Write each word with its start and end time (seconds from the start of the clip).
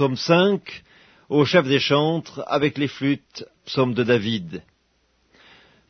Psaume 0.00 0.16
5, 0.16 0.82
au 1.28 1.44
chef 1.44 1.68
des 1.68 1.78
chantres, 1.78 2.42
avec 2.46 2.78
les 2.78 2.88
flûtes, 2.88 3.44
psaume 3.66 3.92
de 3.92 4.02
David. 4.02 4.62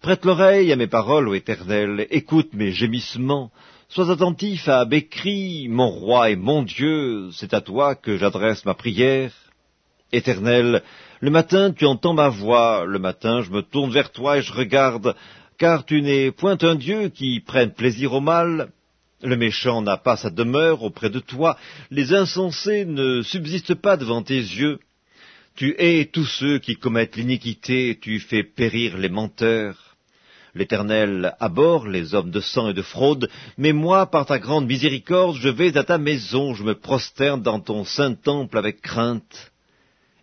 Prête 0.01 0.25
l'oreille 0.25 0.73
à 0.73 0.75
mes 0.75 0.89
paroles, 0.89 1.29
ô 1.29 1.35
Éternel, 1.35 2.09
écoute 2.11 2.53
mes 2.53 2.73
gémissements, 2.73 3.53
sois 3.89 4.11
attentif 4.11 4.69
à 4.69 4.85
mes 4.85 5.07
cris, 5.07 5.69
mon 5.69 5.91
roi 5.91 6.31
et 6.31 6.35
mon 6.35 6.65
Dieu, 6.65 7.31
c'est 7.31 7.55
à 7.55 7.61
toi 7.61 7.95
que 7.95 8.17
j'adresse 8.17 8.65
ma 8.65 8.75
prière. 8.75 9.33
Éternel, 10.11 10.83
le 11.21 11.31
matin 11.31 11.71
tu 11.71 11.87
entends 11.87 12.15
ma 12.15 12.31
voix, 12.31 12.85
le 12.85 12.99
matin 12.99 13.43
je 13.43 13.53
me 13.53 13.63
tourne 13.63 13.93
vers 13.93 14.11
toi 14.11 14.39
et 14.39 14.43
je 14.43 14.53
regarde, 14.53 15.15
car 15.57 15.85
tu 15.85 16.03
n'es 16.03 16.33
point 16.33 16.59
un 16.63 16.75
Dieu 16.75 17.11
qui 17.11 17.39
prenne 17.39 17.71
plaisir 17.71 18.13
au 18.15 18.21
mal, 18.21 18.73
le 19.23 19.37
méchant 19.37 19.83
n'a 19.83 19.97
pas 19.97 20.17
sa 20.17 20.31
demeure 20.31 20.83
auprès 20.83 21.11
de 21.11 21.21
toi, 21.21 21.57
les 21.91 22.15
insensés 22.15 22.85
ne 22.85 23.23
subsistent 23.23 23.75
pas 23.75 23.97
devant 23.97 24.23
tes 24.23 24.39
yeux. 24.39 24.79
Tu 25.57 25.75
hais 25.79 26.07
tous 26.07 26.25
ceux 26.25 26.59
qui 26.59 26.77
commettent 26.77 27.17
l'iniquité, 27.17 27.99
tu 28.01 28.19
fais 28.21 28.43
périr 28.43 28.97
les 28.97 29.09
menteurs. 29.09 29.97
L'Éternel 30.55 31.37
abhorre 31.39 31.87
les 31.87 32.15
hommes 32.15 32.31
de 32.31 32.41
sang 32.41 32.71
et 32.71 32.75
de 32.75 32.83
fraude, 32.83 33.29
mais 33.57 33.73
moi, 33.73 34.07
par 34.07 34.27
ta 34.27 34.39
grande 34.39 34.67
miséricorde, 34.67 35.37
je 35.37 35.49
vais 35.49 35.77
à 35.77 35.85
ta 35.85 35.99
maison, 35.99 36.55
je 36.55 36.65
me 36.65 36.75
prosterne 36.75 37.43
dans 37.43 37.61
ton 37.61 37.85
saint 37.85 38.15
temple 38.15 38.59
avec 38.59 38.81
crainte. 38.81 39.53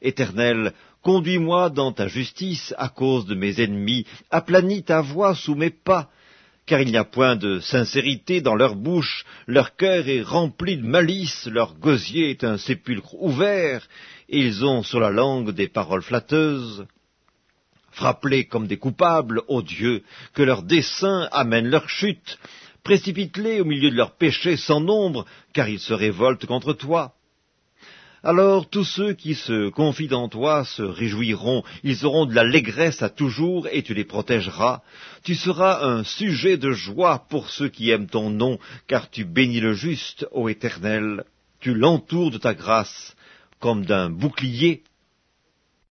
Éternel, 0.02 0.73
conduis-moi 1.02 1.70
dans 1.70 1.93
ta 1.93 2.07
justice 2.07 2.73
à 2.77 2.90
cause 2.90 3.26
de 3.26 3.35
mes 3.35 3.62
ennemis, 3.62 4.05
aplanis 4.32 4.84
ta 4.84 5.02
voix 5.02 5.34
sous 5.34 5.55
mes 5.55 5.70
pas, 5.70 6.09
car 6.67 6.81
il 6.81 6.91
n'y 6.91 6.98
a 6.98 7.05
point 7.05 7.38
de 7.38 7.59
sincérité 7.62 8.41
dans 8.41 8.53
leur 8.55 8.76
bouche, 8.76 9.26
leur 9.48 9.77
cœur 9.77 10.07
est 10.09 10.21
rempli 10.21 10.76
de 10.77 10.85
malice, 10.85 11.48
leur 11.48 11.73
gosier 11.76 12.30
est 12.30 12.43
un 12.43 12.57
sépulcre 12.57 13.16
ouvert, 13.16 13.88
ils 14.27 14.66
ont 14.66 14.84
sur 14.84 14.99
la 14.99 15.09
langue 15.09 15.52
des 15.52 15.70
paroles 15.70 16.02
flatteuses. 16.02 16.85
Frappe-les 17.91 18.45
comme 18.45 18.68
des 18.68 18.77
coupables, 18.77 19.41
ô 19.48 19.62
Dieu, 19.62 20.04
que 20.34 20.43
leurs 20.43 20.62
desseins 20.62 21.29
amènent 21.32 21.70
leur 21.70 21.90
chute. 21.90 22.38
Précipite-les 22.84 23.62
au 23.62 23.65
milieu 23.65 23.90
de 23.90 23.95
leurs 23.95 24.18
péchés 24.18 24.57
sans 24.57 24.82
nombre, 24.82 25.26
car 25.54 25.70
ils 25.70 25.79
se 25.79 25.93
révoltent 25.93 26.45
contre 26.45 26.73
toi. 26.73 27.13
Alors 28.29 28.70
tous 28.70 28.83
ceux 28.83 29.13
qui 29.13 29.35
se 29.35 29.70
confient 29.70 30.13
en 30.13 30.27
toi 30.27 30.65
se 30.65 30.83
réjouiront, 30.83 31.63
ils 31.85 32.05
auront 32.05 32.25
de 32.25 32.33
l'allégresse 32.33 33.01
à 33.01 33.07
toujours, 33.07 33.70
et 33.71 33.83
tu 33.83 33.93
les 33.93 34.03
protégeras. 34.03 34.81
Tu 35.23 35.33
seras 35.33 35.85
un 35.85 36.03
sujet 36.03 36.57
de 36.57 36.71
joie 36.71 37.25
pour 37.29 37.49
ceux 37.49 37.70
qui 37.70 37.89
aiment 37.89 38.09
ton 38.09 38.29
nom, 38.29 38.59
car 38.85 39.09
tu 39.09 39.23
bénis 39.23 39.61
le 39.61 39.71
juste, 39.71 40.27
ô 40.33 40.49
Éternel. 40.49 41.23
Tu 41.61 41.73
l'entoures 41.73 42.31
de 42.31 42.37
ta 42.37 42.53
grâce, 42.53 43.15
comme 43.61 43.85
d'un 43.85 44.09
bouclier 44.09 44.83